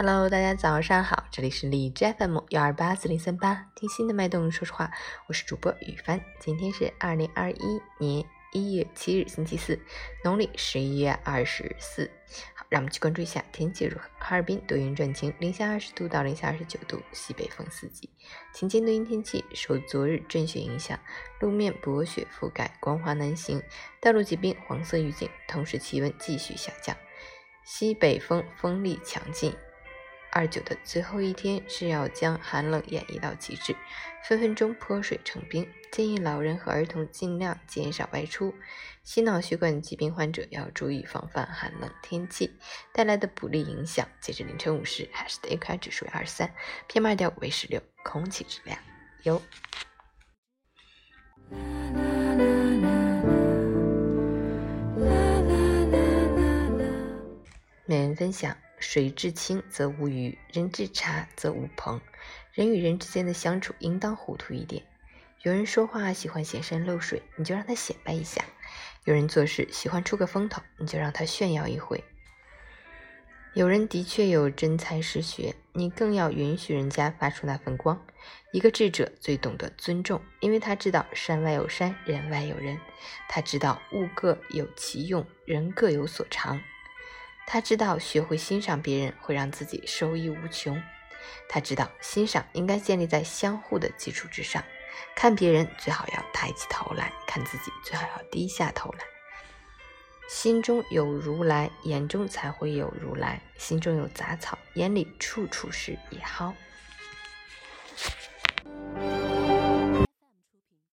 [0.00, 4.92] Hello，大家早上好，这里是荔枝 FM 幺二八四零三八，听心的脉动，说实话，
[5.26, 6.20] 我是主播雨帆。
[6.38, 9.76] 今天是二零二一年一月七日，星期四，
[10.22, 12.08] 农历十一月二十四。
[12.54, 14.04] 好，让我们去关注一下天气如何。
[14.20, 18.08] 哈尔滨多云转晴，零下二十度到零下二十九度，西北风四级。
[18.54, 20.96] 晴间多云天气，受昨日阵雪影响，
[21.40, 23.60] 路面薄雪覆盖，光滑难行，
[24.00, 25.28] 道路结冰，黄色预警。
[25.48, 26.96] 同时气温继续下降，
[27.64, 29.52] 西北风风力强劲。
[30.38, 33.74] 二九的最后一天是要将寒冷演绎到极致，
[34.22, 35.68] 分分钟泼水成冰。
[35.90, 38.54] 建议老人和儿童尽量减少外出。
[39.02, 42.56] 心脑血管疾病患者要注意防范寒冷天气
[42.92, 44.06] 带来的不利影响。
[44.20, 46.54] 截至凌晨五时，海市的 AQI 指数为二十三
[46.88, 48.78] ，PM 二点五为十六，空气质量
[49.24, 49.42] 优。
[57.86, 58.56] 每人分享。
[58.80, 62.00] 水至清则无鱼，人至察则无朋。
[62.52, 64.84] 人与人之间的相处应当糊涂一点。
[65.42, 68.42] 有人说话喜欢显山露水，你就让他显摆一下；
[69.04, 72.02] 有人做事喜欢出个风头，你就让他炫耀一回。
[73.54, 78.04] 有人的确有真才实学，你更要允许人家发出那份光。
[78.52, 82.78] 一个智者最懂得尊重，因为他知道山外有山，人外有人。
[83.28, 86.60] 他知道物各有其用，人各有所长。
[87.50, 90.80] 他知道学会欣赏别人会让自己收益无穷。
[91.48, 94.62] 他知道欣赏应该建立在相互的基础之上。
[95.16, 98.98] 看别人最好要抬起头来，看自己最好要低下头来。
[100.28, 106.52] 心中有如来，眼中才会有如来；心中有杂草，眼里处处是野蒿。